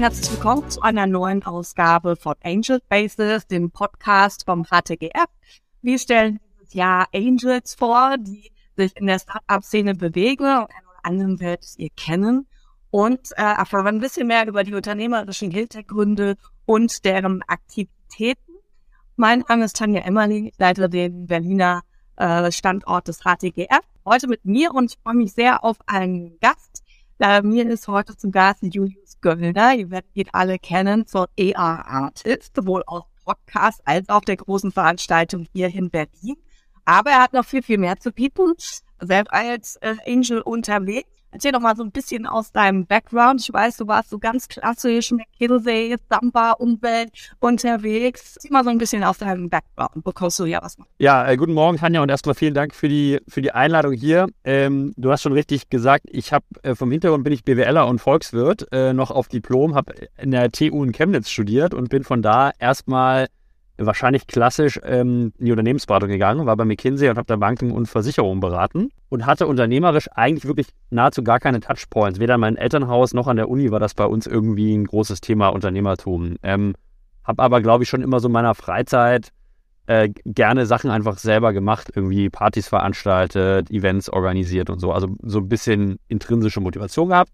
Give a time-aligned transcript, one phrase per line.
[0.00, 5.26] Herzlich willkommen zu einer neuen Ausgabe von Angel Faces, dem Podcast vom HTGF.
[5.82, 11.00] Wir stellen dieses Jahr Angels vor, die sich in der Startup-Szene bewegen und einen oder
[11.02, 12.46] anderen werdet ihr kennen
[12.90, 18.54] und äh, erfahren ein bisschen mehr über die unternehmerischen Hintergründe und deren Aktivitäten.
[19.16, 21.82] Mein Name ist Tanja Emmerling, ich leite den Berliner
[22.16, 23.84] äh, Standort des HTGF.
[24.06, 26.69] Heute mit mir und ich freue mich sehr auf einen Gast.
[27.22, 29.74] Äh, mir ist heute zu Gast Julius Göllner.
[29.74, 34.72] Ihr werdet ihn alle kennen von AR Artist, sowohl auf Podcast als auch der großen
[34.72, 36.36] Veranstaltung hier in Berlin.
[36.86, 38.54] Aber er hat noch viel, viel mehr zu bieten.
[39.00, 43.40] Selbst als äh, Angel unterwegs Erzähl doch mal so ein bisschen aus deinem Background.
[43.40, 48.36] Ich weiß, du warst so ganz klassisch McKinsey, Samba-Umwelt unterwegs.
[48.36, 50.90] Erzähl mal so ein bisschen aus deinem Background, bekommst du ja was machst.
[50.98, 54.26] Ja, äh, guten Morgen, Tanja, und erstmal vielen Dank für die, für die Einladung hier.
[54.44, 58.00] Ähm, du hast schon richtig gesagt, ich habe äh, vom Hintergrund bin ich BWLer und
[58.00, 62.22] Volkswirt, äh, noch auf Diplom, habe in der TU in Chemnitz studiert und bin von
[62.22, 63.28] da erstmal
[63.86, 67.86] wahrscheinlich klassisch ähm, in die Unternehmensberatung gegangen, war bei McKinsey und habe da Banken und
[67.86, 72.20] Versicherungen beraten und hatte unternehmerisch eigentlich wirklich nahezu gar keine Touchpoints.
[72.20, 75.20] Weder in meinem Elternhaus noch an der Uni war das bei uns irgendwie ein großes
[75.20, 76.36] Thema Unternehmertum.
[76.42, 76.74] Ähm,
[77.24, 79.32] habe aber, glaube ich, schon immer so in meiner Freizeit
[79.86, 84.92] äh, gerne Sachen einfach selber gemacht, irgendwie Partys veranstaltet, Events organisiert und so.
[84.92, 87.30] Also so ein bisschen intrinsische Motivation gehabt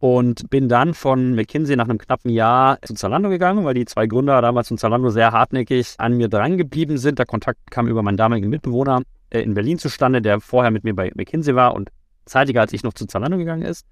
[0.00, 4.06] und bin dann von McKinsey nach einem knappen Jahr zu Zalando gegangen, weil die zwei
[4.06, 7.18] Gründer damals von Zalando sehr hartnäckig an mir dran geblieben sind.
[7.18, 10.94] Der Kontakt kam über meinen damaligen Mitbewohner äh, in Berlin zustande, der vorher mit mir
[10.94, 11.90] bei McKinsey war und
[12.26, 13.86] zeitiger als ich noch zu Zalando gegangen ist.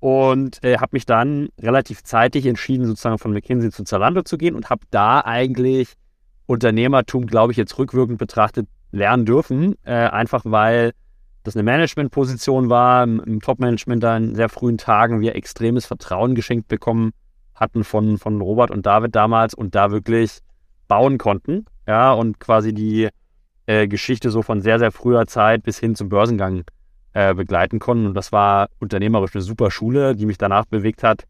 [0.00, 4.54] Und äh, habe mich dann relativ zeitig entschieden, sozusagen von McKinsey zu Zalando zu gehen
[4.54, 5.94] und habe da eigentlich
[6.46, 9.74] Unternehmertum, glaube ich, jetzt rückwirkend betrachtet lernen dürfen.
[9.82, 10.92] Äh, einfach weil
[11.48, 16.68] das eine Managementposition war, im Top-Management da in sehr frühen Tagen wir extremes Vertrauen geschenkt
[16.68, 17.12] bekommen
[17.54, 20.38] hatten von, von Robert und David damals und da wirklich
[20.86, 21.66] bauen konnten.
[21.86, 23.08] Ja, und quasi die
[23.66, 26.64] äh, Geschichte so von sehr, sehr früher Zeit bis hin zum Börsengang
[27.14, 28.06] äh, begleiten konnten.
[28.06, 31.24] Und das war unternehmerisch eine super Schule, die mich danach bewegt hat,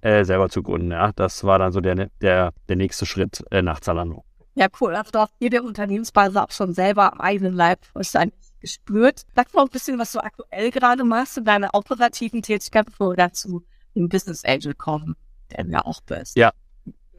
[0.00, 0.92] äh, selber zu gründen.
[0.92, 4.24] Ja, das war dann so der, der, der nächste Schritt äh, nach Zalando.
[4.54, 4.94] Ja, cool.
[4.94, 9.22] Also du hast jede Unternehmensbasis auch schon selber am eigenen Leib wahrscheinlich gespürt.
[9.34, 13.16] Sag mal ein bisschen, was du aktuell gerade machst in deiner operativen Tätigkeit, bevor wir
[13.16, 13.62] dazu
[13.94, 15.16] im Business Angel kommen,
[15.50, 16.36] der ja auch bist.
[16.36, 16.52] Ja,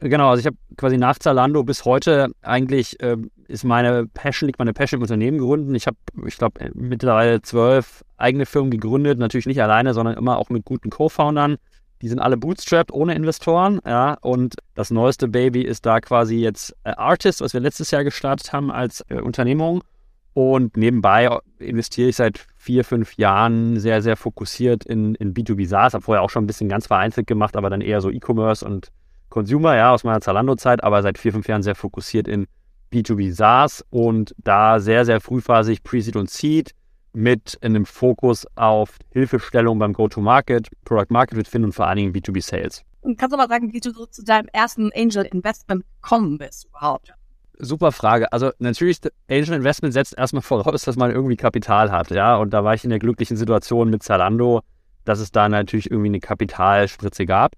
[0.00, 3.16] Genau, also ich habe quasi nach Zalando bis heute eigentlich äh,
[3.48, 5.74] ist meine Passion, liegt meine Passion im Unternehmen gründen.
[5.74, 10.50] Ich habe, ich glaube, mittlerweile zwölf eigene Firmen gegründet, natürlich nicht alleine, sondern immer auch
[10.50, 11.56] mit guten Co-Foundern.
[12.00, 14.14] Die sind alle bootstrapped, ohne Investoren, ja.
[14.20, 18.52] Und das neueste Baby ist da quasi jetzt äh, Artist, was wir letztes Jahr gestartet
[18.52, 19.82] haben als äh, Unternehmung.
[20.34, 21.28] Und nebenbei
[21.58, 25.94] investiere ich seit vier, fünf Jahren sehr, sehr fokussiert in, in B2B SaaS.
[25.94, 28.92] Habe vorher auch schon ein bisschen ganz vereinzelt gemacht, aber dann eher so E-Commerce und
[29.30, 32.46] Consumer, ja, aus meiner Zalando-Zeit, aber seit vier, fünf Jahren sehr fokussiert in
[32.92, 36.72] B2B SaaS und da sehr, sehr frühphasig Pre-Seed und Seed
[37.12, 42.42] mit einem Fokus auf Hilfestellung beim Go-to-Market, Product Market Fit und vor allen Dingen B2B
[42.42, 42.84] Sales.
[43.00, 46.66] Und kannst du mal sagen, wie du so zu deinem ersten Angel Investment gekommen bist
[46.66, 47.12] überhaupt?
[47.58, 48.32] Super Frage.
[48.32, 48.98] Also natürlich,
[49.28, 52.36] Angel Investment setzt erstmal voraus, dass man irgendwie Kapital hat, ja.
[52.36, 54.62] Und da war ich in der glücklichen Situation mit Zalando,
[55.04, 57.54] dass es da natürlich irgendwie eine Kapitalspritze gab.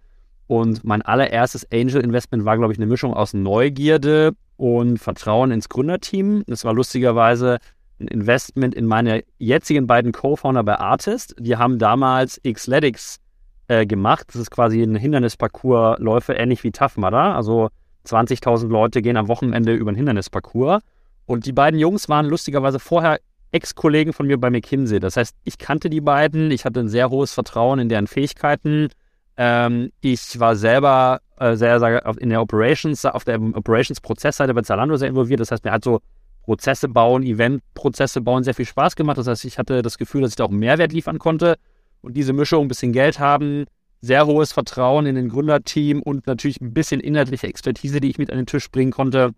[0.46, 5.68] Und mein allererstes Angel Investment war, glaube ich, eine Mischung aus Neugierde und Vertrauen ins
[5.68, 6.42] Gründerteam.
[6.46, 7.58] Das war lustigerweise
[8.00, 11.36] ein Investment in meine jetzigen beiden Co-Founder bei Artist.
[11.38, 13.20] Die haben damals Xletics
[13.68, 14.26] äh, gemacht.
[14.28, 17.36] Das ist quasi ein Hindernisparcours-Läufe, ähnlich wie Tough Mudder.
[17.36, 17.68] Also
[18.06, 20.82] 20.000 Leute gehen am Wochenende über einen Hindernisparcours.
[21.26, 23.20] Und die beiden Jungs waren lustigerweise vorher
[23.52, 25.00] Ex-Kollegen von mir bei McKinsey.
[25.00, 28.88] Das heißt, ich kannte die beiden, ich hatte ein sehr hohes Vertrauen in deren Fähigkeiten.
[29.36, 34.96] Ähm, ich war selber äh, sehr, sehr in der Operations, auf der Operations-Prozessseite bei Zalando
[34.96, 35.40] sehr involviert.
[35.40, 36.00] Das heißt, mir hat so
[36.42, 39.18] Prozesse bauen, Event-Prozesse bauen sehr viel Spaß gemacht.
[39.18, 41.56] Das heißt, ich hatte das Gefühl, dass ich da auch Mehrwert liefern konnte.
[42.02, 43.66] Und diese Mischung, ein bisschen Geld haben,
[44.00, 48.30] sehr hohes Vertrauen in den Gründerteam und natürlich ein bisschen inhaltliche Expertise, die ich mit
[48.30, 49.32] an den Tisch bringen konnte,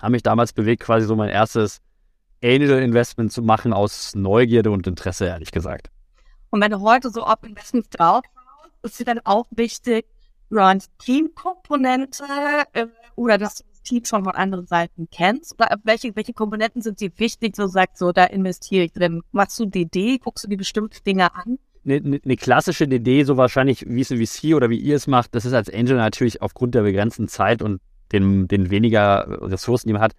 [0.00, 1.80] haben mich damals bewegt, quasi so mein erstes
[2.42, 5.90] Angel Investment zu machen aus Neugierde und Interesse, ehrlich gesagt.
[6.50, 8.22] Und wenn du heute so auf Investments drauf
[8.86, 10.06] ist dir dann auch wichtig,
[10.50, 12.24] eine Teamkomponente
[12.72, 12.86] äh,
[13.16, 15.54] oder dass du das Team schon von anderen Seiten kennst?
[15.54, 19.22] Oder welche, welche Komponenten sind dir wichtig, so sagst so, da investiere ich drin?
[19.32, 21.58] Machst du die Idee, guckst du dir bestimmte Dinge an?
[21.86, 25.34] Eine, eine klassische Idee, so wahrscheinlich wie es ein VC oder wie ihr es macht,
[25.34, 27.80] das ist als Angel natürlich aufgrund der begrenzten Zeit und
[28.12, 30.12] den, den weniger Ressourcen, die man hat,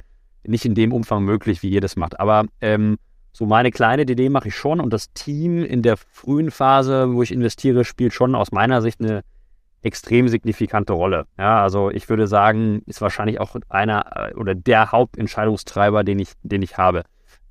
[0.43, 2.19] nicht in dem Umfang möglich, wie ihr das macht.
[2.19, 2.97] Aber ähm,
[3.33, 7.21] so meine kleine Idee mache ich schon und das Team in der frühen Phase, wo
[7.21, 9.21] ich investiere, spielt schon aus meiner Sicht eine
[9.83, 11.25] extrem signifikante Rolle.
[11.37, 16.31] Ja, also ich würde sagen, ist wahrscheinlich auch einer äh, oder der Hauptentscheidungstreiber, den ich,
[16.41, 17.03] den ich habe.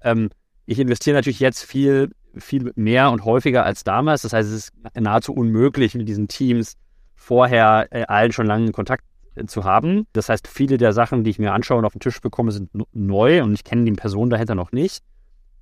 [0.03, 0.31] Ähm,
[0.67, 4.23] ich investiere natürlich jetzt viel, viel mehr und häufiger als damals.
[4.23, 6.77] Das heißt, es ist nahezu unmöglich, mit diesen Teams
[7.15, 9.05] vorher äh, allen schon langen Kontakt
[9.35, 10.07] äh, zu haben.
[10.13, 12.71] Das heißt, viele der Sachen, die ich mir anschaue und auf den Tisch bekomme, sind
[12.93, 15.03] neu und ich kenne die Person dahinter noch nicht.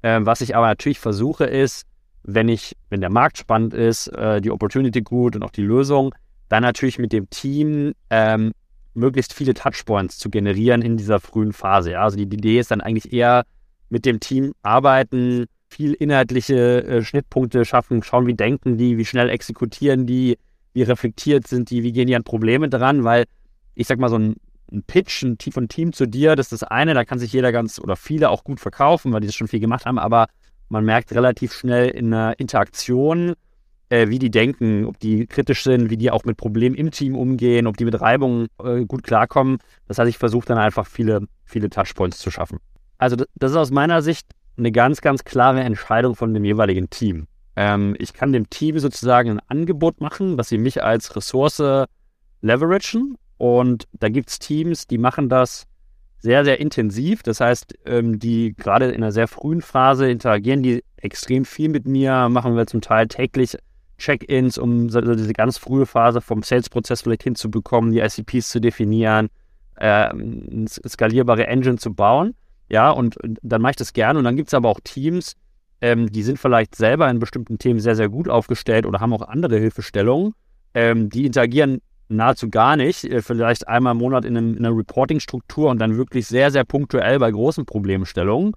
[0.02, 1.86] Ähm, was ich aber natürlich versuche, ist,
[2.22, 6.14] wenn ich, wenn der Markt spannend ist, äh, die Opportunity gut und auch die Lösung,
[6.48, 8.52] dann natürlich mit dem Team ähm,
[8.94, 11.92] möglichst viele Touchpoints zu generieren in dieser frühen Phase.
[11.92, 12.02] Ja?
[12.02, 13.44] Also die, die, Idee ist dann eigentlich eher
[13.90, 19.28] mit dem Team arbeiten, viel inhaltliche äh, Schnittpunkte schaffen, schauen, wie denken die, wie schnell
[19.28, 20.38] exekutieren die,
[20.72, 23.24] wie reflektiert sind die, wie gehen die an Probleme dran, weil
[23.74, 24.36] ich sag mal, so ein,
[24.72, 27.50] ein Pitch ein, von Team zu dir, das ist das eine, da kann sich jeder
[27.50, 30.26] ganz oder viele auch gut verkaufen, weil die das schon viel gemacht haben, aber
[30.68, 33.34] man merkt relativ schnell in der Interaktion,
[33.88, 37.16] äh, wie die denken, ob die kritisch sind, wie die auch mit Problemen im Team
[37.16, 39.58] umgehen, ob die mit Reibungen äh, gut klarkommen.
[39.88, 42.58] Das heißt, ich versuche dann einfach viele, viele Touchpoints zu schaffen.
[42.96, 44.26] Also das ist aus meiner Sicht
[44.56, 47.26] eine ganz, ganz klare Entscheidung von dem jeweiligen Team.
[47.56, 51.86] Ähm, ich kann dem Team sozusagen ein Angebot machen, dass sie mich als Ressource
[52.40, 53.16] leveragen.
[53.36, 55.66] Und da gibt es Teams, die machen das
[56.18, 57.22] sehr, sehr intensiv.
[57.22, 61.86] Das heißt, ähm, die gerade in einer sehr frühen Phase interagieren die extrem viel mit
[61.86, 63.58] mir, machen wir zum Teil täglich
[63.98, 69.28] Check-ins, um so, diese ganz frühe Phase vom Sales-Prozess vielleicht hinzubekommen, die ICPs zu definieren,
[69.76, 72.34] äh, eine skalierbare Engine zu bauen.
[72.68, 74.18] Ja, und, und dann mache ich das gerne.
[74.18, 75.36] Und dann gibt es aber auch Teams,
[75.80, 79.22] ähm, die sind vielleicht selber in bestimmten Themen sehr, sehr gut aufgestellt oder haben auch
[79.28, 80.34] andere Hilfestellungen.
[80.72, 84.76] Ähm, die interagieren nahezu gar nicht, äh, vielleicht einmal im Monat in, einem, in einer
[84.76, 88.52] Reporting-Struktur und dann wirklich sehr, sehr punktuell bei großen Problemstellungen.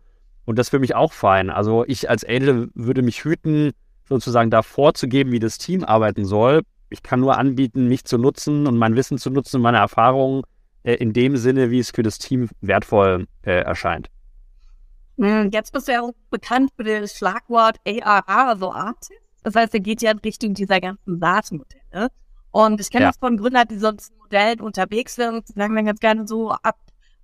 [0.46, 1.50] Und das ist für mich auch fein.
[1.50, 3.72] Also ich als Angel würde mich hüten,
[4.08, 6.62] sozusagen da vorzugeben, wie das Team arbeiten soll.
[6.90, 10.44] Ich kann nur anbieten, mich zu nutzen und mein Wissen zu nutzen, meine Erfahrungen
[10.88, 14.08] äh, in dem Sinne, wie es für das Team wertvoll äh, erscheint.
[15.18, 19.12] Hm, jetzt bist du ja auch bekannt für das Schlagwort ARR, also Artist.
[19.44, 22.08] Das heißt, er geht ja in Richtung dieser ganzen SaaS-Modelle.
[22.52, 23.10] Und ich kenne ja.
[23.10, 26.78] das von Gründern, die sonst Modellen unterwegs sind, die sagen dann ganz gerne so, ab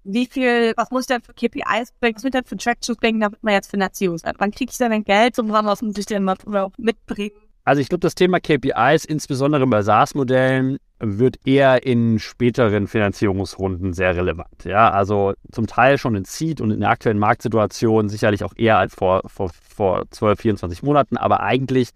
[0.03, 2.99] wie viel, was muss ich denn für KPIs bringen, was muss ich denn für Tractions
[2.99, 4.35] bringen, damit man jetzt Finanzierung hat?
[4.39, 6.29] Wann kriege ich denn ein Geld und was muss ich denn
[6.77, 7.31] mitbringen?
[7.63, 14.15] Also ich glaube, das Thema KPIs, insbesondere bei SaaS-Modellen, wird eher in späteren Finanzierungsrunden sehr
[14.15, 14.63] relevant.
[14.63, 18.77] Ja, also zum Teil schon in Seed und in der aktuellen Marktsituation sicherlich auch eher
[18.77, 21.89] als vor, vor, vor 12, 24 Monaten, aber eigentlich,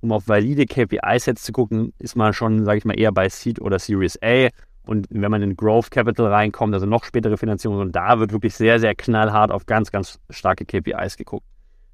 [0.00, 3.28] um auf valide KPIs jetzt zu gucken, ist man schon, sage ich mal, eher bei
[3.28, 4.48] Seed oder Series A
[4.84, 8.80] und wenn man in Growth Capital reinkommt, also noch spätere Finanzierung, da wird wirklich sehr,
[8.80, 11.46] sehr knallhart auf ganz, ganz starke KPIs geguckt.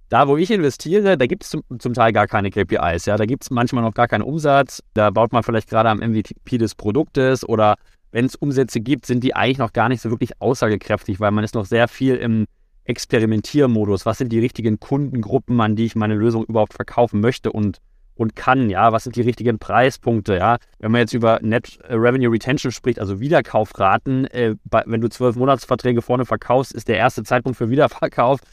[0.08, 3.06] Da, wo ich investiere, da gibt es zum, zum, Teil gar keine KPIs.
[3.06, 3.16] Ja?
[3.16, 4.82] Da gibt es manchmal noch gar keinen Umsatz.
[4.94, 7.76] Da baut man vielleicht gerade am MVP des Produktes oder
[8.10, 11.44] wenn es Umsätze gibt, sind die eigentlich noch gar nicht so wirklich aussagekräftig, weil man
[11.44, 12.46] ist noch sehr viel im
[12.84, 14.06] Experimentiermodus.
[14.06, 17.78] Was sind die richtigen Kundengruppen, an die ich meine Lösung überhaupt verkaufen möchte und
[18.14, 20.58] und kann, ja, was sind die richtigen Preispunkte, ja.
[20.80, 25.36] Wenn man jetzt über Net Revenue Retention spricht, also Wiederkaufraten, äh, bei, wenn du zwölf
[25.36, 28.44] Monatsverträge vorne verkaufst, ist der erste Zeitpunkt für Wiederverkauf äh,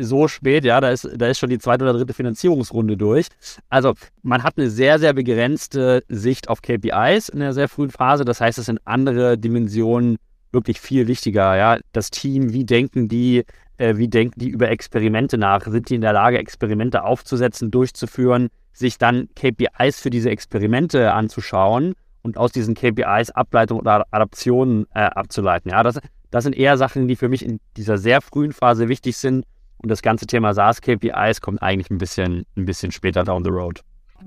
[0.00, 3.26] so spät, ja, da ist, da ist schon die zweite oder dritte Finanzierungsrunde durch.
[3.68, 8.24] Also man hat eine sehr, sehr begrenzte Sicht auf KPIs in der sehr frühen Phase.
[8.24, 10.16] Das heißt, es sind andere Dimensionen
[10.52, 11.78] wirklich viel wichtiger, ja.
[11.92, 13.44] Das Team, wie denken die,
[13.76, 15.62] äh, wie denken die über Experimente nach?
[15.66, 18.48] Sind die in der Lage, Experimente aufzusetzen, durchzuführen?
[18.78, 25.00] sich dann KPIs für diese Experimente anzuschauen und aus diesen KPIs Ableitung oder Adaptionen äh,
[25.00, 25.70] abzuleiten.
[25.70, 25.98] Ja, das,
[26.30, 29.44] das sind eher Sachen, die für mich in dieser sehr frühen Phase wichtig sind.
[29.78, 33.82] Und das ganze Thema SaaS-KPIs kommt eigentlich ein bisschen, ein bisschen später down the road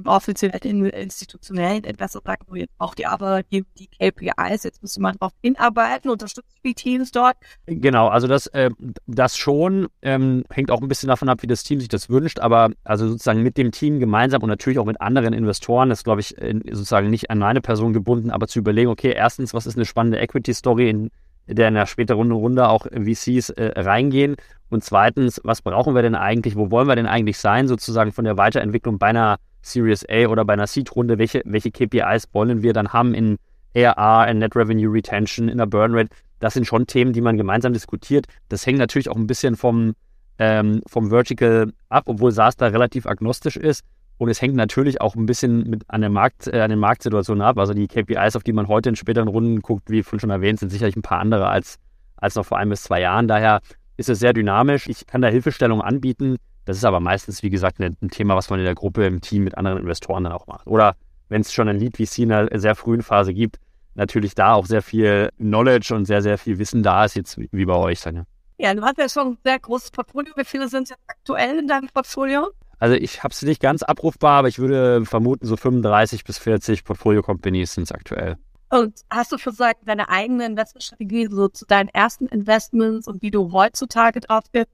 [0.06, 5.34] offiziell institutionell etwas sagt, wo jetzt auch die Arbeitgeber die KPIs, jetzt müsste man darauf
[5.42, 7.36] hinarbeiten, unterstützt die Teams dort.
[7.66, 8.70] Genau, also das, äh,
[9.08, 12.40] das schon ähm, hängt auch ein bisschen davon ab, wie das Team sich das wünscht,
[12.40, 16.22] aber also sozusagen mit dem Team gemeinsam und natürlich auch mit anderen Investoren, das glaube
[16.22, 16.36] ich
[16.72, 20.20] sozusagen nicht an eine Person gebunden, aber zu überlegen, okay, erstens, was ist eine spannende
[20.20, 21.12] Equity-Story, in
[21.48, 24.36] der in der späteren Runde auch VCs äh, reingehen
[24.72, 28.24] und zweitens, was brauchen wir denn eigentlich, wo wollen wir denn eigentlich sein, sozusagen von
[28.24, 32.72] der Weiterentwicklung bei einer Series A oder bei einer Seed-Runde, welche, welche KPIs wollen wir
[32.72, 33.38] dann haben in
[33.76, 36.10] ARR, in Net Revenue Retention, in der Burn Rate.
[36.40, 38.28] Das sind schon Themen, die man gemeinsam diskutiert.
[38.48, 39.94] Das hängt natürlich auch ein bisschen vom,
[40.40, 43.84] ähm, vom Vertical ab, obwohl SaaS da relativ agnostisch ist.
[44.18, 47.42] Und es hängt natürlich auch ein bisschen mit an der Markt, äh, an der Marktsituation
[47.42, 47.58] ab.
[47.58, 50.60] Also die KPIs, auf die man heute in späteren Runden guckt, wie vorhin schon erwähnt,
[50.60, 51.78] sind sicherlich ein paar andere als,
[52.16, 53.28] als noch vor ein bis zwei Jahren.
[53.28, 53.62] Daher
[54.02, 54.88] ist es sehr dynamisch.
[54.88, 56.36] Ich kann da Hilfestellung anbieten.
[56.66, 59.46] Das ist aber meistens, wie gesagt, ein Thema, was man in der Gruppe, im Team
[59.46, 60.68] mit anderen Investoren dann auch macht.
[60.68, 60.96] Oder
[61.30, 63.58] wenn es schon ein Lead VC in einer sehr frühen Phase gibt,
[63.96, 67.66] natürlich da auch sehr viel Knowledge und sehr, sehr viel Wissen da ist, jetzt wie
[67.66, 68.26] bei euch, Sanja.
[68.58, 70.34] Ja, du hast ja schon ein sehr großes Portfolio.
[70.36, 72.52] Wie viele sind jetzt aktuell in deinem Portfolio?
[72.78, 76.84] Also ich habe es nicht ganz abrufbar, aber ich würde vermuten, so 35 bis 40
[76.84, 78.38] Portfolio-Companies sind es aktuell.
[78.72, 83.52] Und hast du gesagt, deine eigene Investmentstrategie so zu deinen ersten Investments und wie du
[83.52, 84.70] heutzutage drauf bist?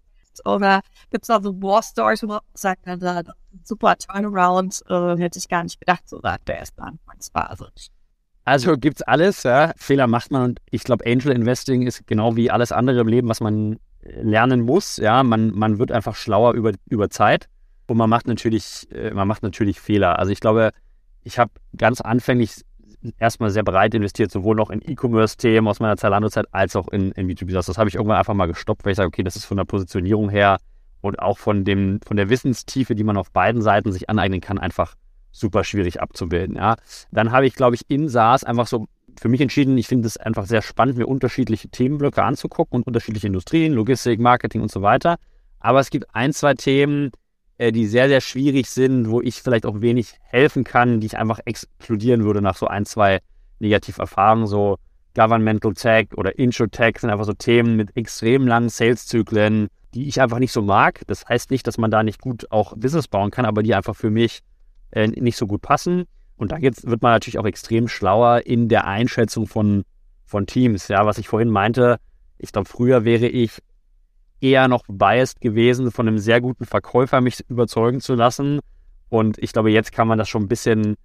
[0.46, 3.24] Oder gibt es da so War Stories, wo man sagt, na,
[3.64, 7.72] super Turnaround, äh, hätte ich gar nicht gedacht, so sagt der erste Anfangsphase.
[8.46, 9.74] Also gibt's alles, ja.
[9.78, 13.28] Fehler macht man und ich glaube, Angel Investing ist genau wie alles andere im Leben,
[13.28, 14.98] was man äh, lernen muss.
[14.98, 17.50] Ja, man, man wird einfach schlauer über, über Zeit
[17.88, 20.20] und man macht natürlich, äh, man macht natürlich Fehler.
[20.20, 20.72] Also ich glaube,
[21.24, 22.62] ich habe ganz anfänglich
[23.18, 27.30] erstmal sehr breit investiert, sowohl noch in E-Commerce-Themen aus meiner Zalando-Zeit als auch in, in
[27.30, 27.54] B2B.
[27.54, 29.66] Das habe ich irgendwann einfach mal gestoppt, weil ich sage, okay, das ist von der
[29.66, 30.58] Positionierung her
[31.02, 34.58] und auch von, dem, von der Wissenstiefe, die man auf beiden Seiten sich aneignen kann,
[34.58, 34.96] einfach
[35.32, 36.56] super schwierig abzubilden.
[36.56, 36.76] Ja.
[37.12, 38.88] Dann habe ich, glaube ich, in SaaS einfach so
[39.20, 43.28] für mich entschieden, ich finde es einfach sehr spannend, mir unterschiedliche Themenblöcke anzugucken und unterschiedliche
[43.28, 45.18] Industrien, Logistik, Marketing und so weiter.
[45.60, 47.12] Aber es gibt ein, zwei Themen,
[47.58, 51.18] äh, die sehr, sehr schwierig sind, wo ich vielleicht auch wenig helfen kann, die ich
[51.18, 53.20] einfach explodieren würde nach so ein, zwei
[53.60, 54.48] Negativerfahrungen.
[54.48, 54.78] So
[55.16, 60.22] Governmental Tech oder Intro Tech sind einfach so Themen mit extrem langen Sales-Zyklen, die ich
[60.22, 61.02] einfach nicht so mag.
[61.08, 63.96] Das heißt nicht, dass man da nicht gut auch Business bauen kann, aber die einfach
[63.96, 64.42] für mich
[64.92, 66.06] äh, nicht so gut passen.
[66.36, 69.84] Und da wird man natürlich auch extrem schlauer in der Einschätzung von,
[70.24, 70.88] von Teams.
[70.88, 71.98] Ja, was ich vorhin meinte,
[72.38, 73.58] ich glaube, früher wäre ich
[74.42, 78.60] eher noch biased gewesen, von einem sehr guten Verkäufer mich überzeugen zu lassen.
[79.10, 80.96] Und ich glaube, jetzt kann man das schon ein bisschen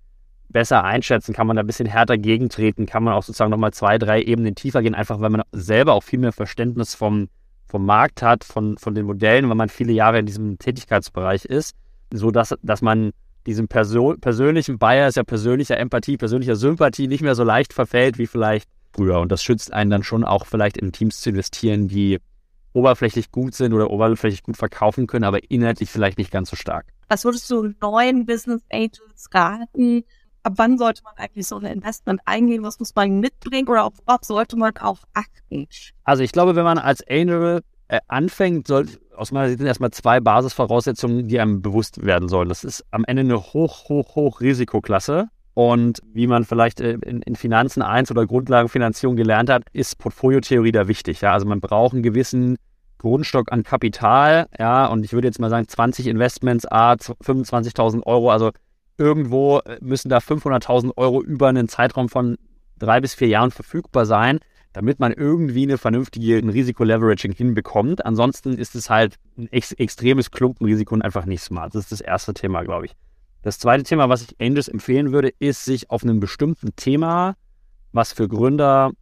[0.49, 3.99] besser einschätzen, kann man da ein bisschen härter gegentreten, kann man auch sozusagen nochmal zwei,
[3.99, 7.29] drei Ebenen tiefer gehen, einfach weil man selber auch viel mehr Verständnis vom,
[7.67, 11.75] vom Markt hat, von, von den Modellen, weil man viele Jahre in diesem Tätigkeitsbereich ist,
[12.13, 13.13] so dass, dass man
[13.47, 18.27] diesem Perso persönlichen Bias, ja persönlicher Empathie, persönlicher Sympathie nicht mehr so leicht verfällt wie
[18.27, 19.21] vielleicht früher.
[19.21, 22.19] Und das schützt einen dann schon auch vielleicht in Teams zu investieren, die
[22.73, 26.87] oberflächlich gut sind oder oberflächlich gut verkaufen können, aber inhaltlich vielleicht nicht ganz so stark.
[27.09, 30.05] Was würdest du neuen Business Angels raten?
[30.45, 32.63] Ab wann sollte man eigentlich so ein Investment eingehen?
[32.63, 35.69] Was muss man mitbringen oder worauf sollte man auch achten?
[36.05, 39.91] Also ich glaube, wenn man als Angel äh, anfängt, soll, aus meiner Sicht sind erstmal
[39.91, 42.49] zwei Basisvoraussetzungen, die einem bewusst werden sollen.
[42.49, 45.29] Das ist am Ende eine hoch, hoch, hoch Risikoklasse.
[45.55, 50.73] Und wie man vielleicht äh, in, in Finanzen 1 oder Grundlagenfinanzierung gelernt hat, ist Portfoliotheorie
[50.73, 51.21] da wichtig.
[51.21, 51.33] Ja?
[51.33, 52.57] Also man braucht einen gewissen
[52.99, 54.47] Grundstock an Kapital.
[54.59, 58.31] Ja, und ich würde jetzt mal sagen, 20 Investments, A, 25.000 Euro.
[58.31, 58.51] Also
[58.97, 62.39] irgendwo äh, müssen da 500.000 Euro über einen Zeitraum von
[62.79, 64.41] drei bis vier Jahren verfügbar sein
[64.73, 68.05] damit man irgendwie eine vernünftige Risikoleveraging hinbekommt.
[68.07, 71.75] Ansonsten ist es halt ein ex extremes Klumpenrisiko und einfach nicht smart.
[71.75, 72.97] Das ist das erste Thema, glaube ich.
[73.43, 77.35] Das zweite Thema, was ich Angels empfehlen würde, ist, sich auf einem bestimmten Thema,
[77.93, 78.93] was für Gründer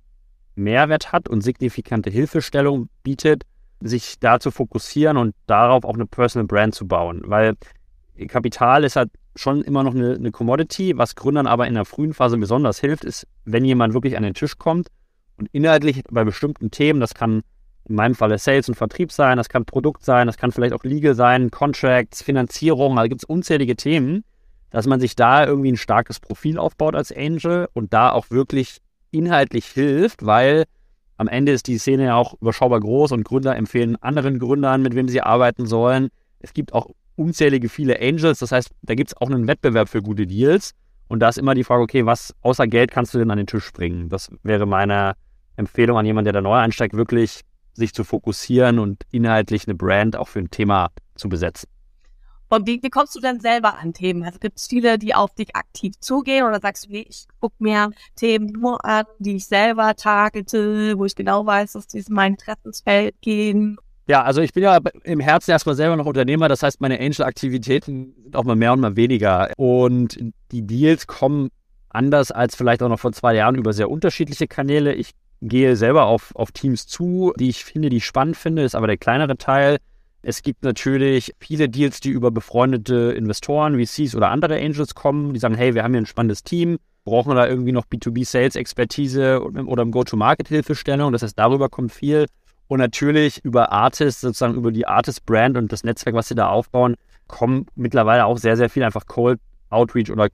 [0.54, 3.44] Mehrwert hat und signifikante Hilfestellung bietet,
[3.80, 7.22] sich da zu fokussieren und darauf auch eine Personal Brand zu bauen.
[7.24, 7.54] Weil
[8.28, 10.96] Kapital ist halt schon immer noch eine, eine Commodity.
[10.96, 14.34] Was Gründern aber in der frühen Phase besonders hilft, ist, wenn jemand wirklich an den
[14.34, 14.88] Tisch kommt
[15.36, 17.42] und inhaltlich bei bestimmten Themen, das kann
[17.90, 20.84] in meinem Fall Sales und Vertrieb sein, das kann Produkt sein, das kann vielleicht auch
[20.84, 24.24] Legal sein, Contracts, Finanzierung, da gibt es unzählige Themen,
[24.70, 28.78] dass man sich da irgendwie ein starkes Profil aufbaut als Angel und da auch wirklich
[29.10, 30.64] inhaltlich hilft, weil
[31.16, 34.94] am Ende ist die Szene ja auch überschaubar groß und Gründer empfehlen anderen Gründern, mit
[34.94, 36.08] wem sie arbeiten sollen.
[36.38, 40.00] Es gibt auch unzählige viele Angels, das heißt, da gibt es auch einen Wettbewerb für
[40.00, 40.72] gute Deals.
[41.08, 43.48] Und da ist immer die Frage, okay, was außer Geld kannst du denn an den
[43.48, 44.08] Tisch bringen?
[44.08, 45.14] Das wäre meine
[45.56, 47.40] Empfehlung an jemanden, der da neu einsteigt, wirklich
[47.72, 51.68] sich zu fokussieren und inhaltlich eine Brand auch für ein Thema zu besetzen.
[52.52, 54.24] Und wie, wie kommst du denn selber an Themen?
[54.24, 57.54] Also gibt es viele, die auf dich aktiv zugehen oder sagst du, nee, ich gucke
[57.60, 62.04] mir Themen nur an, die ich selber targete, wo ich genau weiß, dass die in
[62.08, 63.78] mein Interessensfeld gehen?
[64.08, 68.14] Ja, also ich bin ja im Herzen erstmal selber noch Unternehmer, das heißt, meine Angel-Aktivitäten
[68.24, 69.52] sind auch mal mehr und mal weniger.
[69.56, 70.18] Und
[70.50, 71.50] die Deals kommen
[71.88, 74.94] anders als vielleicht auch noch vor zwei Jahren über sehr unterschiedliche Kanäle.
[74.94, 78.74] Ich gehe selber auf, auf Teams zu, die ich finde, die ich spannend finde, ist
[78.74, 79.78] aber der kleinere Teil.
[80.22, 85.40] Es gibt natürlich viele Deals, die über befreundete Investoren, VCs oder andere Angels kommen, die
[85.40, 89.86] sagen, hey, wir haben hier ein spannendes Team, brauchen wir da irgendwie noch B2B-Sales-Expertise oder
[89.86, 91.12] Go-to-Market-Hilfestellung.
[91.12, 92.26] Das heißt, darüber kommt viel.
[92.68, 96.94] Und natürlich über Artists, sozusagen über die Artist-Brand und das Netzwerk, was sie da aufbauen,
[97.26, 100.28] kommen mittlerweile auch sehr, sehr viel einfach Cold Outreach oder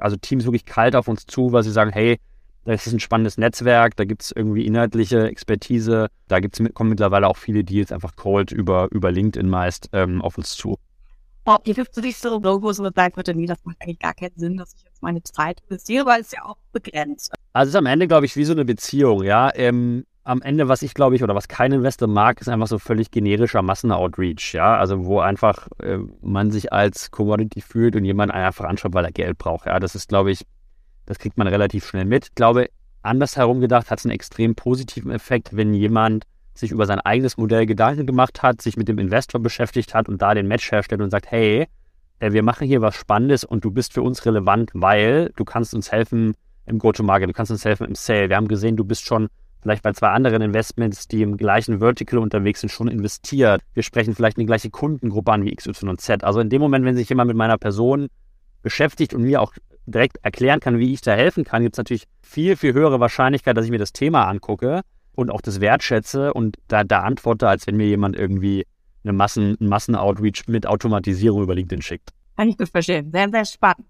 [0.00, 2.18] also Teams wirklich kalt auf uns zu, weil sie sagen, hey,
[2.64, 7.28] das ist ein spannendes Netzwerk, da gibt es irgendwie inhaltliche Expertise, da gibt's, kommen mittlerweile
[7.28, 10.78] auch viele Deals einfach cold über, über LinkedIn meist ähm, auf uns zu.
[11.44, 14.56] ob die 50 so Logos und sagen würde, nee, das macht eigentlich gar keinen Sinn,
[14.56, 17.32] dass ich jetzt meine Zeit investiere, weil es ja auch begrenzt.
[17.52, 19.50] Also es ist am Ende, glaube ich, wie so eine Beziehung, ja.
[19.54, 22.78] Ähm, am Ende, was ich glaube ich, oder was kein Investor mag, ist einfach so
[22.78, 24.76] völlig generischer Massenoutreach, ja.
[24.76, 29.12] Also wo einfach äh, man sich als Commodity fühlt und jemand einfach anschaut, weil er
[29.12, 29.66] Geld braucht.
[29.66, 30.46] Ja, das ist, glaube ich,
[31.06, 32.26] das kriegt man relativ schnell mit.
[32.26, 32.68] Ich glaube,
[33.02, 37.66] andersherum gedacht hat es einen extrem positiven Effekt, wenn jemand sich über sein eigenes Modell
[37.66, 41.10] Gedanken gemacht hat, sich mit dem Investor beschäftigt hat und da den Match herstellt und
[41.10, 41.66] sagt, hey,
[42.20, 45.74] äh, wir machen hier was Spannendes und du bist für uns relevant, weil du kannst
[45.74, 46.34] uns helfen
[46.66, 48.28] im Go-to-Market, du kannst uns helfen im Sale.
[48.28, 49.28] Wir haben gesehen, du bist schon
[49.60, 53.62] vielleicht bei zwei anderen Investments, die im gleichen Vertical unterwegs sind, schon investiert.
[53.72, 56.22] Wir sprechen vielleicht eine gleiche Kundengruppe an wie XYZ.
[56.22, 58.08] Also in dem Moment, wenn sich jemand mit meiner Person
[58.64, 59.52] beschäftigt und mir auch
[59.86, 63.56] direkt erklären kann, wie ich da helfen kann, gibt es natürlich viel, viel höhere Wahrscheinlichkeit,
[63.56, 64.80] dass ich mir das Thema angucke
[65.14, 68.66] und auch das wertschätze und da, da antworte, als wenn mir jemand irgendwie
[69.04, 72.10] eine Massen, einen Massen-Outreach mit Automatisierung über LinkedIn schickt.
[72.36, 73.12] Kann ich gut verstehen.
[73.12, 73.86] Sehr, sehr spannend.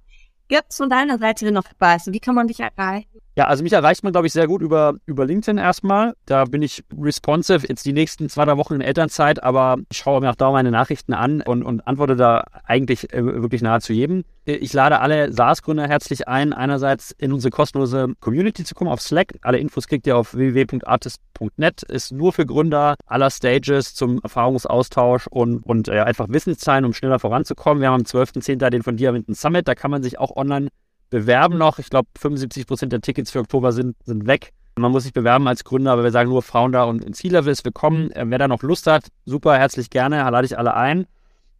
[0.48, 2.12] Gibt es von deiner Seite noch Hinweise?
[2.12, 3.08] Wie kann man dich erreichen?
[3.36, 6.14] Ja, also mich erreicht man, glaube ich, sehr gut über, über LinkedIn erstmal.
[6.24, 10.20] Da bin ich responsive jetzt die nächsten zwei, drei Wochen in Elternzeit, aber ich schaue
[10.20, 14.24] mir auch da meine Nachrichten an und, und antworte da eigentlich äh, wirklich nahezu jedem.
[14.44, 19.32] Ich lade alle SaaS-Gründer herzlich ein, einerseits in unsere kostenlose Community zu kommen auf Slack.
[19.42, 21.82] Alle Infos kriegt ihr auf www.artist.net.
[21.84, 27.18] Ist nur für Gründer aller Stages zum Erfahrungsaustausch und, und äh, einfach Wissenszahlen, um schneller
[27.18, 27.80] voranzukommen.
[27.80, 28.70] Wir haben am 12.10.
[28.70, 29.66] den von dir erwähnten Summit.
[29.66, 30.68] Da kann man sich auch online
[31.14, 31.78] bewerben noch.
[31.78, 34.52] Ich glaube, 75 Prozent der Tickets für Oktober sind, sind weg.
[34.76, 38.10] Man muss sich bewerben als Gründer, aber wir sagen nur Founder und C-Level ist willkommen.
[38.10, 41.06] Äh, wer da noch Lust hat, super, herzlich gerne, lade ich alle ein.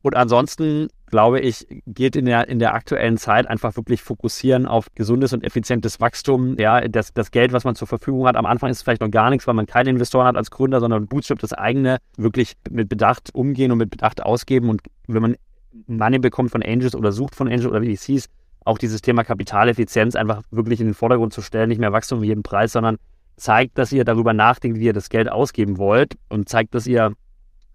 [0.02, 4.88] Und ansonsten, glaube ich, geht in der, in der aktuellen Zeit einfach wirklich fokussieren auf
[4.96, 6.58] gesundes und effizientes Wachstum.
[6.58, 9.10] Ja, das, das Geld, was man zur Verfügung hat, am Anfang ist es vielleicht noch
[9.12, 12.88] gar nichts, weil man keine Investoren hat als Gründer, sondern Bootstrap das eigene wirklich mit
[12.88, 14.68] Bedacht umgehen und mit Bedacht ausgeben.
[14.68, 15.36] Und wenn man
[15.86, 18.28] Money bekommt von Angels oder sucht von Angels oder wie es hieß,
[18.64, 22.28] auch dieses Thema Kapitaleffizienz einfach wirklich in den Vordergrund zu stellen, nicht mehr Wachstum wie
[22.28, 22.96] jeden Preis, sondern
[23.36, 27.12] zeigt, dass ihr darüber nachdenkt, wie ihr das Geld ausgeben wollt und zeigt, dass ihr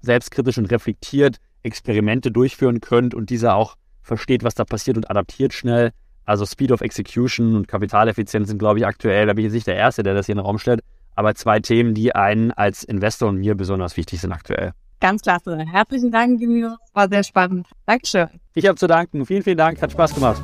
[0.01, 5.53] selbstkritisch und reflektiert Experimente durchführen könnt und diese auch versteht, was da passiert und adaptiert
[5.53, 5.91] schnell.
[6.25, 9.67] Also Speed of Execution und Kapitaleffizienz sind, glaube ich, aktuell, da bin ich jetzt nicht
[9.67, 10.81] der Erste, der das hier in den Raum stellt,
[11.15, 14.73] aber zwei Themen, die einen als Investor und mir besonders wichtig sind aktuell.
[14.99, 15.57] Ganz klasse.
[15.71, 16.77] Herzlichen Dank, Julius.
[16.93, 17.67] War sehr spannend.
[17.85, 18.27] Dankeschön.
[18.53, 19.25] Ich habe zu danken.
[19.25, 19.81] Vielen, vielen Dank.
[19.81, 20.41] Hat Spaß gemacht.